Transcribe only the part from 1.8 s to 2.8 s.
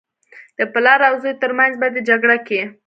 په دې جګړه کې.